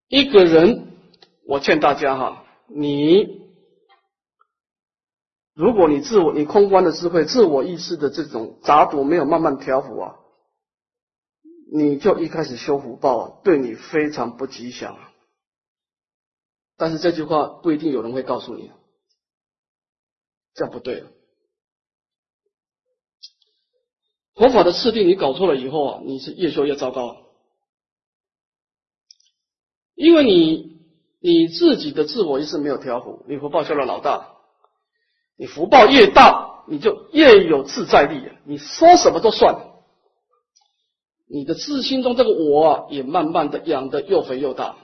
[0.09, 0.93] 一个人，
[1.47, 3.45] 我劝大家哈，你
[5.53, 10.17] 如果你自我、你空观的智慧、自我意识的这种杂毒没有慢慢调伏啊，
[11.73, 14.97] 你就一开始修福报啊，对你非常不吉祥。
[16.79, 18.71] 但是这句话不一定有人会告诉你，
[20.55, 21.09] 这样不对了。
[24.37, 27.17] 佛法的次第你搞错了以后啊，你是越修越糟糕，
[29.95, 30.77] 因为你
[31.21, 34.37] 你自己的自我意识没有调伏，你福报修了老大，
[35.39, 39.57] 你福报越大，你就越有自在力，你说什么都算，
[41.27, 44.77] 你的自心中这个我，也慢慢的养的又肥又大，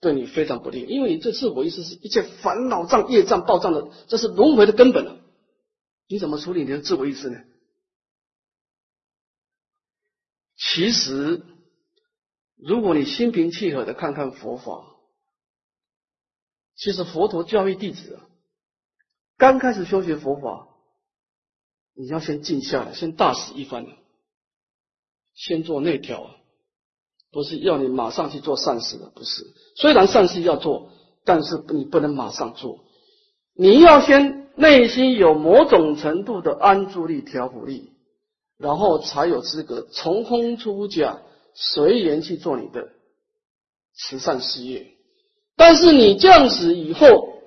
[0.00, 5.20] 对你非常不利，因为你这自我意识是一切烦恼障、业障、暴障的，这是轮回的根本了，
[6.08, 7.38] 你怎么处理你的自我意识呢？
[10.74, 11.42] 其实，
[12.56, 14.86] 如果你心平气和的看看佛法，
[16.76, 18.24] 其实佛陀教育弟子啊，
[19.36, 20.68] 刚开始修学佛法，
[21.94, 23.86] 你要先静下来，先大死一番，
[25.34, 26.30] 先做内调，
[27.30, 29.44] 不是要你马上去做善事的，不是。
[29.76, 30.90] 虽然善事要做，
[31.24, 32.82] 但是你不能马上做，
[33.54, 37.91] 你要先内心有某种程度的安住力、调伏力。
[38.62, 41.18] 然后才有资格从空出假，
[41.52, 42.90] 随缘去做你的
[43.92, 44.86] 慈善事业。
[45.56, 47.42] 但是你这样子以后，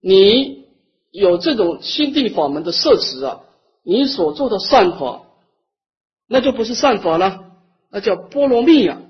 [0.00, 0.66] 你
[1.10, 3.42] 有这种心地法门的摄持啊，
[3.82, 5.22] 你所做的善法，
[6.26, 7.52] 那就不是善法了，
[7.90, 9.02] 那叫波罗蜜呀，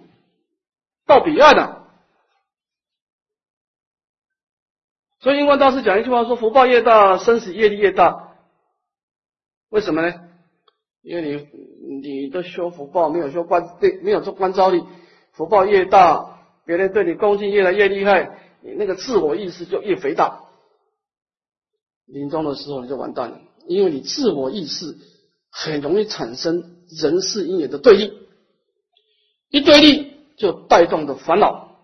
[1.07, 1.88] 到彼岸了。
[5.20, 8.34] 所以印光大师讲一句话说：福报越大，生死业力越大。
[9.68, 10.28] 为什么呢？
[11.03, 14.84] 因为你你的修福报没有修观对没有做观照力，
[15.32, 20.44] 福报越大，别人对你恭敬越来越厉害，你那个自我意识就越肥大。
[22.07, 24.96] 临终的时候你就完蛋了，因为你自我意识
[25.50, 28.12] 很容易产生人事因缘的对立，
[29.50, 31.78] 一对立就带动的烦恼，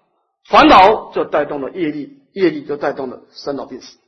[0.44, 3.98] 烦恼就带动了业力，业力就带动了生老病死。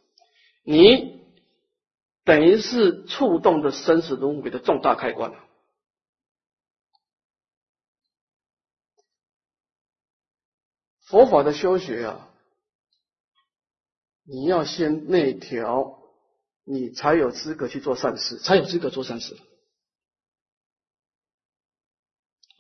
[0.65, 1.20] 你。
[2.25, 5.33] 等于是触动的生死轮回的重大开关
[11.07, 12.31] 佛法的修学啊，
[14.23, 15.99] 你要先内调，
[16.63, 19.35] 你才有资格去做善事，才有资格做善事。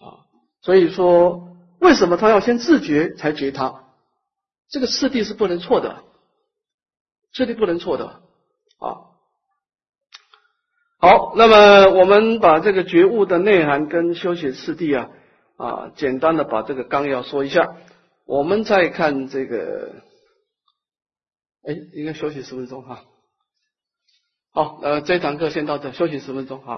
[0.00, 0.26] 啊，
[0.62, 3.94] 所以说，为什么他要先自觉才觉他？
[4.68, 6.02] 这个次第是不能错的，
[7.32, 8.20] 次第不能错的
[8.78, 9.09] 啊。
[11.03, 15.09] 好，那么我们把这个觉悟的内涵跟修行次第啊
[15.57, 17.74] 啊，简单的把这个纲要说一下。
[18.26, 20.03] 我们再看这个，
[21.66, 23.05] 哎，应该休息十分钟哈。
[24.53, 26.68] 好，呃，这堂课先到这，休息十分钟哈。